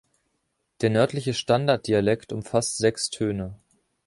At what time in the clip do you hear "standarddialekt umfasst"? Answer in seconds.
1.35-2.79